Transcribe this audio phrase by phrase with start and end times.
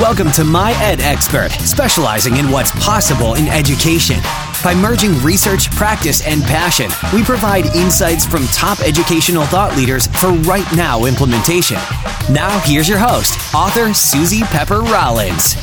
[0.00, 4.16] Welcome to My Ed Expert, specializing in what's possible in education.
[4.64, 10.30] By merging research, practice, and passion, we provide insights from top educational thought leaders for
[10.48, 11.76] right now implementation.
[12.32, 15.54] Now, here's your host, author Suzy Pepper Rollins.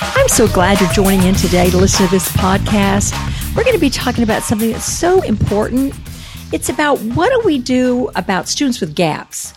[0.00, 3.14] I'm so glad you're joining in today to listen to this podcast.
[3.54, 5.94] We're going to be talking about something that's so important.
[6.52, 9.54] It's about what do we do about students with gaps?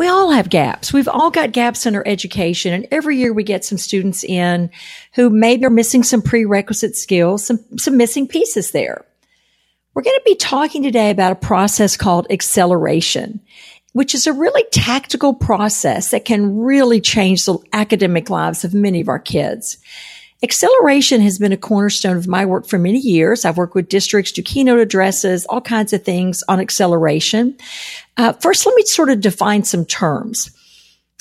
[0.00, 0.94] We all have gaps.
[0.94, 2.72] We've all got gaps in our education.
[2.72, 4.70] And every year we get some students in
[5.12, 9.04] who maybe are missing some prerequisite skills, some, some missing pieces there.
[9.92, 13.42] We're going to be talking today about a process called acceleration,
[13.92, 19.02] which is a really tactical process that can really change the academic lives of many
[19.02, 19.76] of our kids.
[20.42, 23.44] Acceleration has been a cornerstone of my work for many years.
[23.44, 27.58] I've worked with districts, do keynote addresses, all kinds of things on acceleration.
[28.16, 30.50] Uh, first, let me sort of define some terms.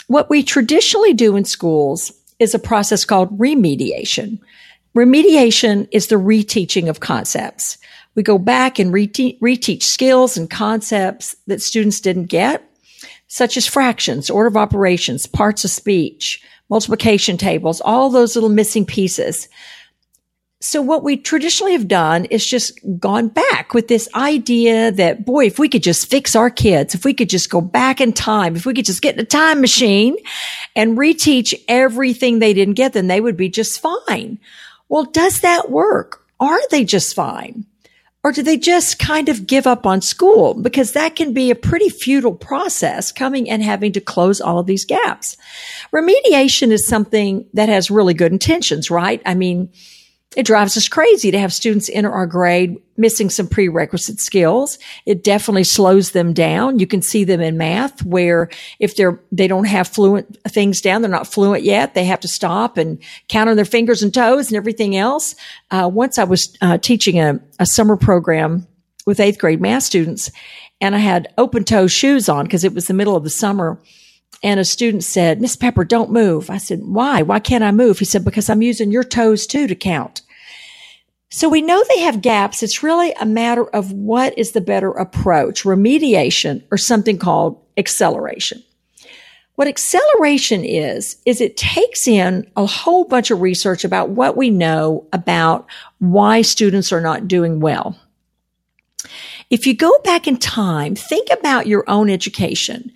[0.07, 4.39] What we traditionally do in schools is a process called remediation.
[4.95, 7.77] Remediation is the reteaching of concepts.
[8.15, 12.63] We go back and rete- reteach skills and concepts that students didn't get,
[13.27, 18.85] such as fractions, order of operations, parts of speech, multiplication tables, all those little missing
[18.85, 19.49] pieces.
[20.61, 25.45] So what we traditionally have done is just gone back with this idea that, boy,
[25.45, 28.57] if we could just fix our kids, if we could just go back in time,
[28.57, 30.17] if we could just get in a time machine
[30.75, 34.37] and reteach everything they didn't get, then they would be just fine.
[34.89, 36.25] Well, does that work?
[36.41, 37.65] Are they just fine?
[38.21, 40.53] Or do they just kind of give up on school?
[40.53, 44.65] Because that can be a pretty futile process coming and having to close all of
[44.65, 45.37] these gaps.
[45.93, 49.21] Remediation is something that has really good intentions, right?
[49.25, 49.71] I mean,
[50.35, 54.77] it drives us crazy to have students enter our grade missing some prerequisite skills.
[55.05, 56.77] It definitely slows them down.
[56.77, 58.49] You can see them in math where
[58.79, 61.95] if they're, they don't have fluent things down, they're not fluent yet.
[61.95, 65.33] They have to stop and count on their fingers and toes and everything else.
[65.71, 68.67] Uh, once I was uh, teaching a, a summer program
[69.07, 70.29] with eighth grade math students
[70.79, 73.79] and I had open toe shoes on because it was the middle of the summer.
[74.41, 76.49] And a student said, Miss Pepper, don't move.
[76.49, 77.21] I said, why?
[77.21, 77.99] Why can't I move?
[77.99, 80.21] He said, because I'm using your toes too to count.
[81.29, 82.63] So we know they have gaps.
[82.63, 88.63] It's really a matter of what is the better approach, remediation or something called acceleration.
[89.55, 94.49] What acceleration is, is it takes in a whole bunch of research about what we
[94.49, 95.67] know about
[95.99, 97.99] why students are not doing well.
[99.49, 102.93] If you go back in time, think about your own education.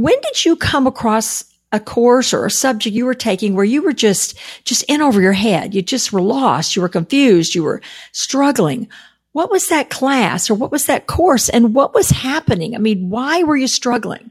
[0.00, 3.82] When did you come across a course or a subject you were taking where you
[3.82, 4.34] were just,
[4.64, 5.74] just in over your head?
[5.74, 6.74] You just were lost.
[6.74, 7.54] You were confused.
[7.54, 8.88] You were struggling.
[9.32, 12.74] What was that class or what was that course and what was happening?
[12.74, 14.30] I mean, why were you struggling?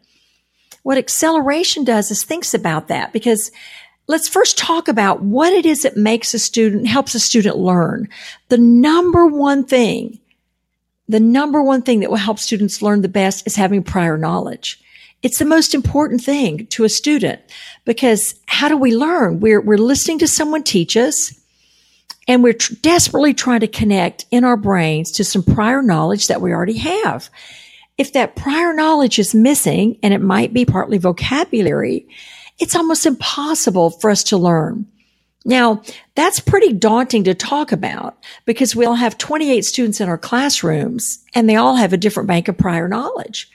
[0.81, 3.52] What acceleration does is thinks about that because
[4.08, 8.09] let's first talk about what it is that makes a student, helps a student learn.
[8.47, 10.18] The number one thing,
[11.08, 14.84] the number one thing that will help students learn the best is having prior knowledge.
[15.22, 17.41] It's the most important thing to a student
[17.84, 19.40] because how do we learn?
[19.40, 21.34] We're, we're listening to someone teach us
[22.28, 26.41] and we're tr- desperately trying to connect in our brains to some prior knowledge that
[26.41, 27.29] we already have.
[27.97, 32.08] If that prior knowledge is missing and it might be partly vocabulary,
[32.58, 34.85] it's almost impossible for us to learn.
[35.44, 35.81] Now,
[36.16, 41.25] that's pretty daunting to talk about because we all have 28 students in our classrooms
[41.34, 43.50] and they all have a different bank of prior knowledge.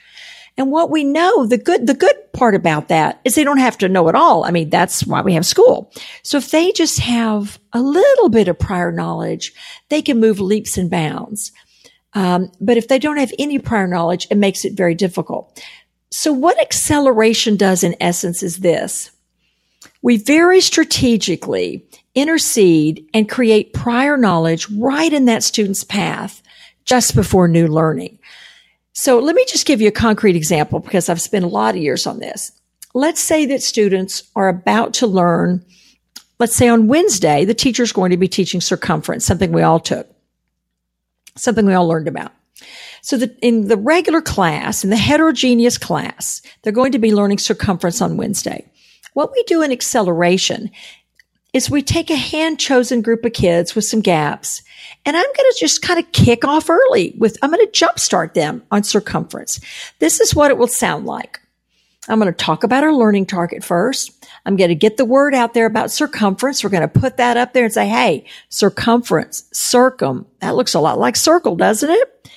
[0.57, 3.77] And what we know, the good, the good part about that is they don't have
[3.79, 4.45] to know it all.
[4.45, 5.91] I mean, that's why we have school.
[6.23, 9.53] So if they just have a little bit of prior knowledge,
[9.89, 11.51] they can move leaps and bounds.
[12.13, 15.61] Um, but if they don't have any prior knowledge, it makes it very difficult.
[16.09, 19.11] So what acceleration does in essence is this.
[20.01, 26.41] We very strategically intercede and create prior knowledge right in that student's path
[26.85, 28.19] just before new learning.
[28.95, 31.81] So let me just give you a concrete example because I've spent a lot of
[31.81, 32.53] years on this.
[32.93, 35.65] Let's say that students are about to learn,
[36.39, 39.81] let's say on Wednesday, the teacher is going to be teaching circumference, something we all
[39.81, 40.07] took,
[41.35, 42.31] something we all learned about.
[43.01, 47.39] So that in the regular class, in the heterogeneous class, they're going to be learning
[47.39, 48.65] circumference on Wednesday.
[49.13, 50.71] What we do in acceleration
[51.55, 54.61] is we take a hand chosen group of kids with some gaps
[55.05, 58.33] and I'm going to just kind of kick off early with, I'm going to jumpstart
[58.33, 59.61] them on circumference.
[59.99, 61.39] This is what it will sound like.
[62.09, 64.11] I'm going to talk about our learning target first.
[64.45, 66.61] I'm going to get the word out there about circumference.
[66.61, 70.27] We're going to put that up there and say, Hey, circumference, circum.
[70.41, 72.29] That looks a lot like circle, doesn't it?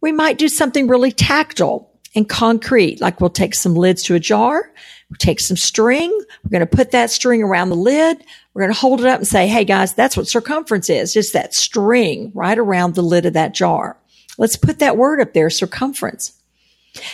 [0.00, 4.20] We might do something really tactile and concrete, like we'll take some lids to a
[4.20, 4.70] jar
[5.18, 6.10] Take some string.
[6.42, 8.24] We're going to put that string around the lid.
[8.54, 11.12] We're going to hold it up and say, Hey guys, that's what circumference is.
[11.12, 13.96] Just that string right around the lid of that jar.
[14.38, 16.40] Let's put that word up there, circumference.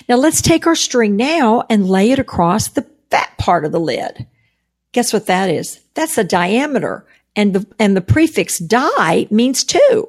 [0.09, 3.81] Now let's take our string now and lay it across the fat part of the
[3.81, 4.27] lid.
[4.93, 5.81] Guess what that is?
[5.95, 7.07] That's the diameter
[7.37, 10.09] and the, and the prefix di means two.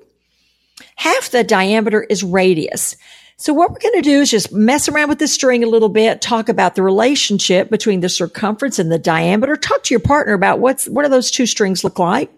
[0.96, 2.96] Half the diameter is radius.
[3.42, 5.88] So what we're going to do is just mess around with the string a little
[5.88, 10.34] bit, talk about the relationship between the circumference and the diameter, talk to your partner
[10.34, 12.30] about what's, what do those two strings look like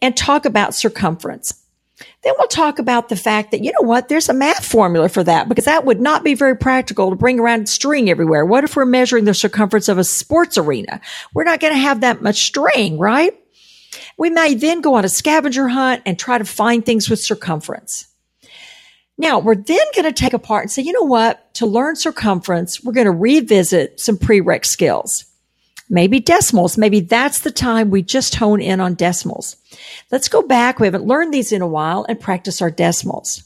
[0.00, 1.64] and talk about circumference.
[2.22, 5.24] Then we'll talk about the fact that, you know what, there's a math formula for
[5.24, 8.46] that because that would not be very practical to bring around string everywhere.
[8.46, 11.00] What if we're measuring the circumference of a sports arena?
[11.34, 13.36] We're not going to have that much string, right?
[14.16, 18.06] We may then go on a scavenger hunt and try to find things with circumference.
[19.20, 21.52] Now we're then going to take apart and say, you know what?
[21.56, 25.26] To learn circumference, we're going to revisit some prereq skills.
[25.90, 26.78] Maybe decimals.
[26.78, 29.56] Maybe that's the time we just hone in on decimals.
[30.10, 30.80] Let's go back.
[30.80, 33.42] We haven't learned these in a while and practice our decimals.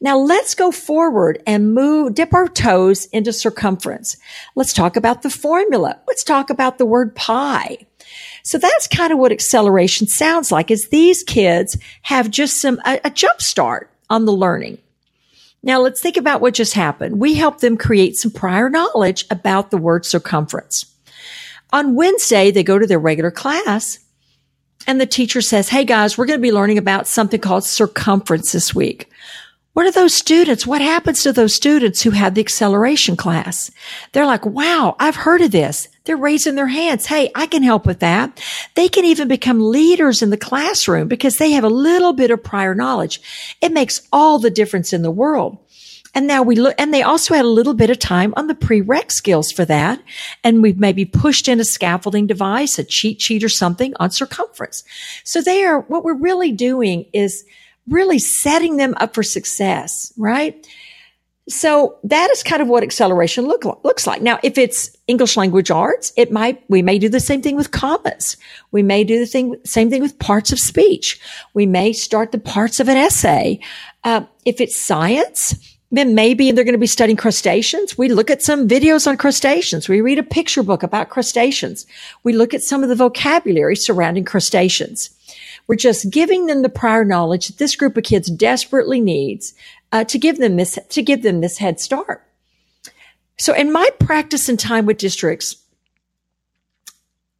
[0.00, 4.16] Now let's go forward and move, dip our toes into circumference.
[4.56, 6.00] Let's talk about the formula.
[6.08, 7.86] Let's talk about the word pi.
[8.42, 12.98] So that's kind of what acceleration sounds like is these kids have just some, a,
[13.04, 14.78] a jump start on the learning.
[15.68, 17.20] Now let's think about what just happened.
[17.20, 20.86] We helped them create some prior knowledge about the word circumference.
[21.74, 23.98] On Wednesday, they go to their regular class
[24.86, 28.50] and the teacher says, Hey guys, we're going to be learning about something called circumference
[28.52, 29.10] this week.
[29.74, 30.66] What are those students?
[30.66, 33.70] What happens to those students who had the acceleration class?
[34.12, 35.86] They're like, wow, I've heard of this.
[36.08, 37.04] They're raising their hands.
[37.04, 38.42] Hey, I can help with that.
[38.76, 42.42] They can even become leaders in the classroom because they have a little bit of
[42.42, 43.20] prior knowledge.
[43.60, 45.58] It makes all the difference in the world.
[46.14, 48.54] And now we look, and they also had a little bit of time on the
[48.54, 50.02] prereq skills for that.
[50.42, 54.84] And we've maybe pushed in a scaffolding device, a cheat sheet or something on circumference.
[55.24, 57.44] So they are, what we're really doing is
[57.86, 60.66] really setting them up for success, right?
[61.48, 64.20] So that is kind of what acceleration look, looks like.
[64.20, 67.70] Now, if it's English language arts, it might, we may do the same thing with
[67.70, 68.36] commas.
[68.70, 71.18] We may do the thing, same thing with parts of speech.
[71.54, 73.60] We may start the parts of an essay.
[74.04, 75.54] Uh, if it's science,
[75.90, 77.96] then maybe they're going to be studying crustaceans.
[77.96, 79.88] We look at some videos on crustaceans.
[79.88, 81.86] We read a picture book about crustaceans.
[82.24, 85.10] We look at some of the vocabulary surrounding crustaceans.
[85.66, 89.54] We're just giving them the prior knowledge that this group of kids desperately needs
[89.92, 92.24] uh, to give them this to give them this head start.
[93.38, 95.56] So, in my practice and time with districts,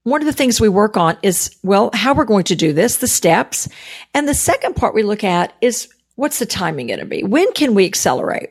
[0.05, 2.99] one of the things we work on is well, how we're going to do this,
[2.99, 3.69] the steps,
[4.15, 7.23] and the second part we look at is what's the timing going to be?
[7.23, 8.50] When can we accelerate?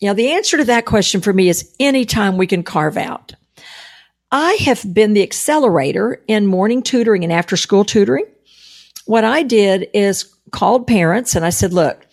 [0.00, 3.34] You know, the answer to that question for me is anytime we can carve out.
[4.32, 8.24] I have been the accelerator in morning tutoring and after school tutoring
[9.10, 12.06] what I did is called parents and I said, look,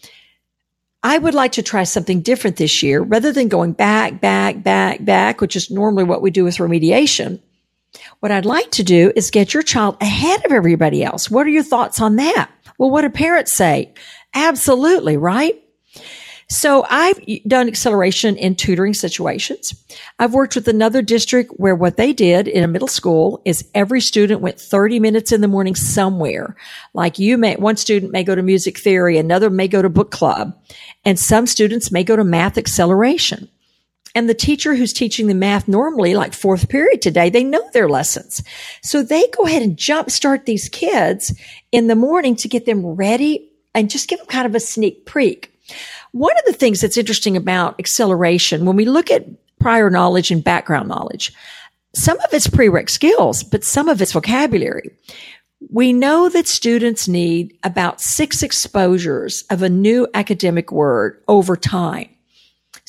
[1.04, 5.06] I would like to try something different this year rather than going back, back, back,
[5.06, 7.40] back, which is normally what we do with remediation.
[8.20, 11.30] What I'd like to do is get your child ahead of everybody else.
[11.30, 12.50] What are your thoughts on that?
[12.78, 13.94] Well, what do parents say?
[14.34, 15.62] Absolutely, right?
[16.50, 19.76] So I've done acceleration in tutoring situations.
[20.18, 24.00] I've worked with another district where what they did in a middle school is every
[24.00, 26.56] student went 30 minutes in the morning somewhere.
[26.94, 30.10] Like you may, one student may go to music theory, another may go to book
[30.10, 30.58] club,
[31.04, 33.50] and some students may go to math acceleration.
[34.16, 37.90] And the teacher who's teaching the math normally, like fourth period today, they know their
[37.90, 38.42] lessons.
[38.82, 41.38] So they go ahead and jumpstart these kids
[41.74, 45.06] in the morning to get them ready and just give them kind of a sneak
[45.06, 45.54] peek.
[46.12, 49.26] One of the things that's interesting about acceleration, when we look at
[49.60, 51.34] prior knowledge and background knowledge,
[51.94, 54.92] some of it's prereq skills, but some of it's vocabulary.
[55.72, 62.10] We know that students need about six exposures of a new academic word over time.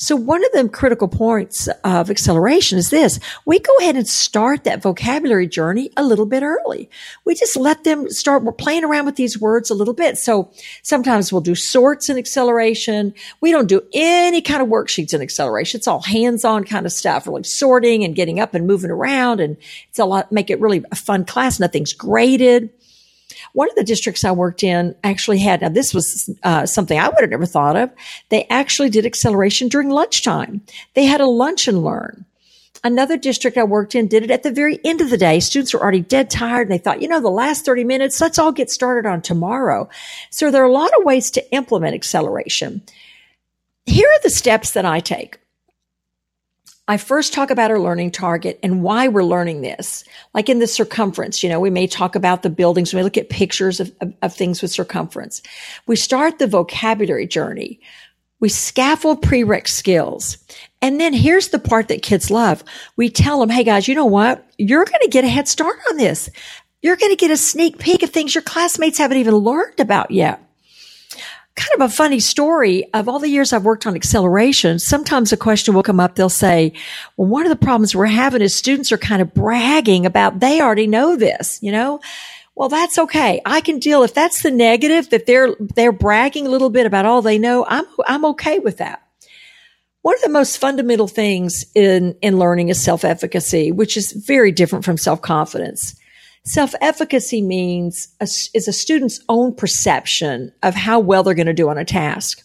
[0.01, 3.19] So one of the critical points of acceleration is this.
[3.45, 6.89] We go ahead and start that vocabulary journey a little bit early.
[7.25, 10.17] We just let them start we're playing around with these words a little bit.
[10.17, 10.51] So
[10.83, 13.13] sometimes we'll do sorts in acceleration.
[13.41, 15.79] We don't do any kind of worksheets in acceleration.
[15.79, 19.41] It's all hands-on kind of stuff, really sorting and getting up and moving around.
[19.41, 19.57] And
[19.89, 21.59] it's a lot, make it really a fun class.
[21.59, 22.69] Nothing's graded.
[23.53, 27.07] One of the districts I worked in actually had, now this was uh, something I
[27.07, 27.91] would have never thought of.
[28.29, 30.61] They actually did acceleration during lunchtime.
[30.93, 32.25] They had a lunch and learn.
[32.83, 35.41] Another district I worked in did it at the very end of the day.
[35.41, 38.39] Students were already dead tired and they thought, you know, the last 30 minutes, let's
[38.39, 39.89] all get started on tomorrow.
[40.29, 42.81] So there are a lot of ways to implement acceleration.
[43.85, 45.39] Here are the steps that I take.
[46.89, 50.03] I first talk about our learning target and why we're learning this.
[50.33, 52.95] Like in the circumference, you know, we may talk about the buildings.
[52.95, 55.43] We look at pictures of, of, of things with circumference.
[55.85, 57.79] We start the vocabulary journey.
[58.39, 60.39] We scaffold prereq skills.
[60.81, 62.63] And then here's the part that kids love.
[62.95, 64.43] We tell them, Hey guys, you know what?
[64.57, 66.27] You're going to get a head start on this.
[66.81, 70.09] You're going to get a sneak peek of things your classmates haven't even learned about
[70.09, 70.48] yet
[71.59, 74.79] kind of a funny story of all the years I've worked on acceleration.
[74.79, 76.15] Sometimes a question will come up.
[76.15, 76.71] They'll say,
[77.17, 80.61] well, one of the problems we're having is students are kind of bragging about they
[80.61, 81.99] already know this, you know?
[82.55, 83.41] Well, that's okay.
[83.45, 87.05] I can deal if that's the negative that they're they're bragging a little bit about
[87.05, 87.65] all they know.
[87.67, 89.01] I'm I'm okay with that.
[90.01, 94.85] One of the most fundamental things in in learning is self-efficacy, which is very different
[94.85, 95.98] from self-confidence.
[96.49, 98.23] Self-efficacy means a,
[98.55, 102.43] is a student's own perception of how well they're going to do on a task.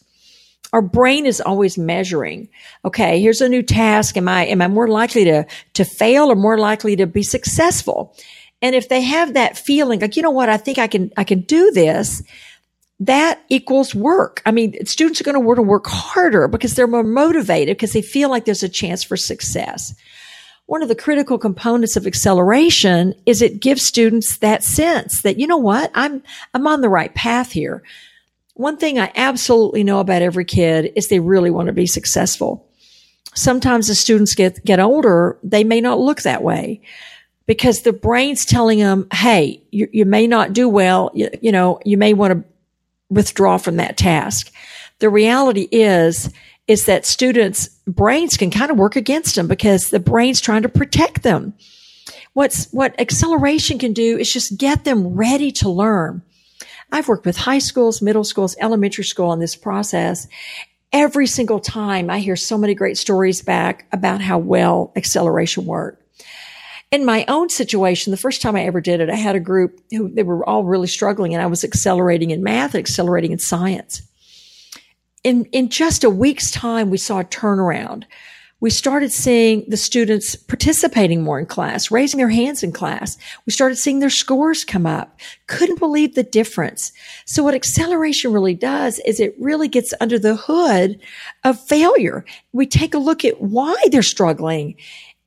[0.75, 2.51] Our brain is always measuring.
[2.85, 4.19] Okay, here's a new task.
[4.19, 8.15] Am I am I more likely to to fail or more likely to be successful?
[8.61, 11.25] And if they have that feeling, like you know what, I think I can I
[11.25, 12.23] can do this.
[13.01, 14.43] That equals work.
[14.45, 17.95] I mean, students are going to want to work harder because they're more motivated because
[17.95, 19.95] they feel like there's a chance for success
[20.67, 25.47] one of the critical components of acceleration is it gives students that sense that, you
[25.47, 26.23] know what, I'm,
[26.55, 27.83] I'm on the right path here.
[28.55, 32.67] One thing I absolutely know about every kid is they really want to be successful.
[33.35, 36.81] Sometimes as students get, get older, they may not look that way
[37.47, 41.11] because the brain's telling them, Hey, you, you may not do well.
[41.15, 42.45] You, you know, you may want to
[43.11, 44.53] withdraw from that task.
[45.01, 46.33] The reality is
[46.67, 50.69] is that students' brains can kind of work against them because the brain's trying to
[50.69, 51.55] protect them.
[52.33, 56.23] What's, what acceleration can do is just get them ready to learn.
[56.91, 60.27] I've worked with high schools, middle schools, elementary school in this process.
[60.93, 66.03] Every single time I hear so many great stories back about how well acceleration worked.
[66.91, 69.81] In my own situation, the first time I ever did it, I had a group
[69.91, 74.03] who they were all really struggling and I was accelerating in math accelerating in science
[75.25, 78.05] in, in just a week's time, we saw a turnaround.
[78.61, 83.19] We started seeing the students participating more in class, raising their hands in class.
[83.45, 85.19] We started seeing their scores come up.
[85.49, 86.93] Couldn't believe the difference.
[87.27, 90.99] So what acceleration really does is it really gets under the hood
[91.43, 92.25] of failure.
[92.53, 94.77] We take a look at why they're struggling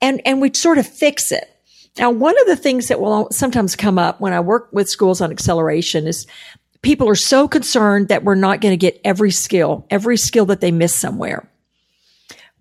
[0.02, 1.54] and, and we sort of fix it.
[2.00, 5.20] Now, one of the things that will sometimes come up when I work with schools
[5.22, 6.28] on acceleration is
[6.88, 10.62] people are so concerned that we're not going to get every skill, every skill that
[10.62, 11.46] they miss somewhere.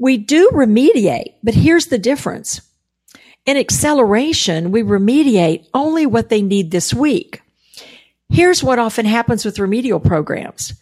[0.00, 2.60] We do remediate, but here's the difference.
[3.44, 7.40] In acceleration, we remediate only what they need this week.
[8.28, 10.74] Here's what often happens with remedial programs.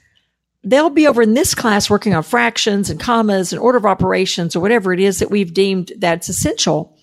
[0.63, 4.57] They'll be over in this class working on fractions and commas and order of operations
[4.57, 6.97] or whatever it is that we've deemed that's essential.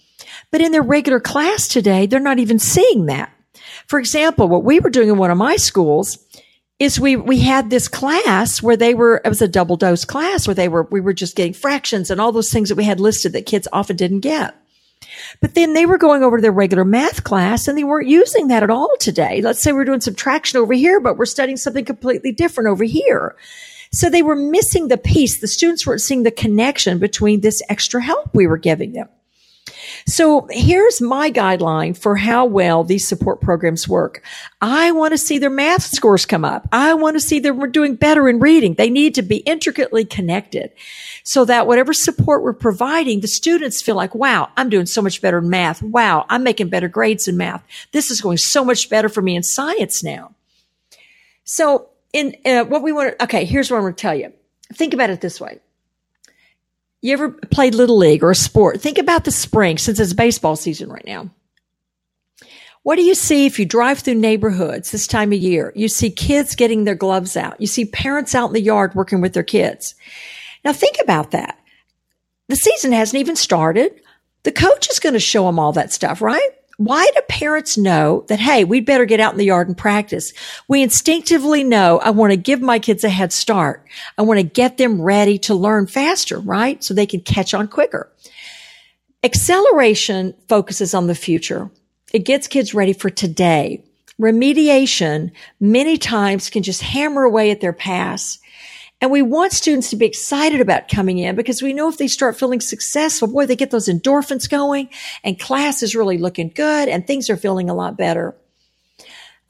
[0.50, 3.32] But in their regular class today, they're not even seeing that.
[3.88, 6.18] For example, what we were doing in one of my schools
[6.80, 10.48] is we, we had this class where they were, it was a double dose class
[10.48, 13.00] where they were, we were just getting fractions and all those things that we had
[13.00, 14.56] listed that kids often didn't get.
[15.42, 18.48] But then they were going over to their regular math class and they weren't using
[18.48, 19.42] that at all today.
[19.42, 23.36] Let's say we're doing subtraction over here, but we're studying something completely different over here.
[23.92, 25.40] So they were missing the piece.
[25.40, 29.10] The students weren't seeing the connection between this extra help we were giving them.
[30.08, 34.24] So here's my guideline for how well these support programs work.
[34.62, 36.68] I want to see their math scores come up.
[36.72, 38.76] I want to see them doing better in reading.
[38.76, 40.72] They need to be intricately connected
[41.24, 45.22] so that whatever support we're providing, the students feel like, wow, I'm doing so much
[45.22, 45.82] better in math.
[45.82, 47.64] Wow, I'm making better grades in math.
[47.92, 50.34] This is going so much better for me in science now.
[51.44, 54.34] So in uh, what we want to, okay, here's what I'm going to tell you.
[54.74, 55.60] Think about it this way.
[57.02, 58.80] You ever played little league or a sport?
[58.80, 61.32] Think about the spring since it's baseball season right now.
[62.84, 65.72] What do you see if you drive through neighborhoods this time of year?
[65.76, 67.60] You see kids getting their gloves out.
[67.62, 69.94] You see parents out in the yard working with their kids.
[70.64, 71.60] Now think about that.
[72.48, 74.02] The season hasn't even started.
[74.44, 76.50] The coach is going to show them all that stuff, right?
[76.86, 80.34] Why do parents know that, hey, we'd better get out in the yard and practice?
[80.68, 83.86] We instinctively know I want to give my kids a head start.
[84.18, 86.84] I want to get them ready to learn faster, right?
[86.84, 88.12] So they can catch on quicker.
[89.24, 91.70] Acceleration focuses on the future.
[92.14, 93.84] It gets kids ready for today.
[94.20, 98.40] Remediation many times can just hammer away at their past
[99.02, 102.08] and we want students to be excited about coming in because we know if they
[102.08, 104.90] start feeling successful, boy, they get those endorphins going
[105.24, 108.36] and class is really looking good and things are feeling a lot better.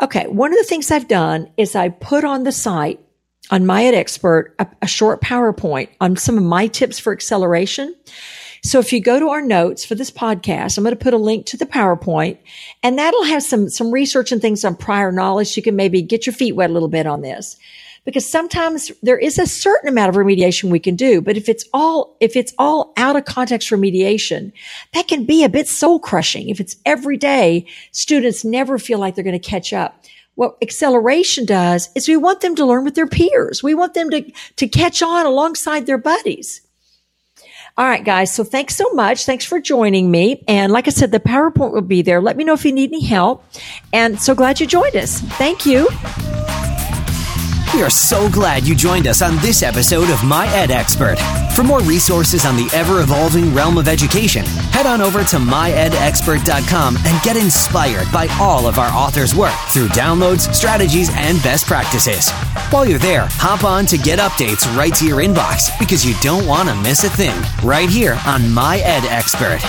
[0.02, 0.26] Okay.
[0.28, 3.02] One of the things I've done is I put on the site
[3.52, 7.94] on my Ed Expert a, a short PowerPoint on some of my tips for acceleration.
[8.64, 11.18] So if you go to our notes for this podcast, I'm going to put a
[11.18, 12.38] link to the PowerPoint
[12.84, 15.58] and that'll have some, some research and things on prior knowledge.
[15.58, 17.58] You can maybe get your feet wet a little bit on this
[18.06, 21.22] because sometimes there is a certain amount of remediation we can do.
[21.22, 24.52] But if it's all, if it's all out of context remediation,
[24.94, 26.50] that can be a bit soul crushing.
[26.50, 30.04] If it's every day, students never feel like they're going to catch up.
[30.36, 33.64] What acceleration does is we want them to learn with their peers.
[33.64, 36.62] We want them to, to catch on alongside their buddies.
[37.78, 38.34] All right, guys.
[38.34, 39.26] So thanks so much.
[39.26, 40.44] Thanks for joining me.
[40.48, 42.22] And like I said, the PowerPoint will be there.
[42.22, 43.44] Let me know if you need any help.
[43.94, 45.22] And so glad you joined us.
[45.22, 45.88] Thank you.
[47.74, 51.16] We are so glad you joined us on this episode of My Ed Expert.
[51.56, 56.98] For more resources on the ever evolving realm of education, head on over to myedexpert.com
[56.98, 62.30] and get inspired by all of our authors' work through downloads, strategies, and best practices.
[62.72, 66.46] While you're there, hop on to get updates right to your inbox because you don't
[66.46, 69.62] want to miss a thing right here on My Ed Expert.